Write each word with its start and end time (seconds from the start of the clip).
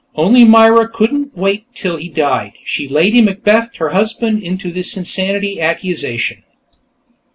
Only 0.15 0.45
Myra 0.45 0.89
couldn't 0.89 1.37
wait 1.37 1.65
till 1.75 1.97
he 1.97 2.09
died; 2.09 2.53
she'd 2.63 2.89
Lady 2.89 3.21
Macbethed 3.21 3.75
her 3.77 3.89
husband 3.89 4.41
into 4.41 4.71
this 4.71 4.97
insanity 4.97 5.61
accusation. 5.61 6.41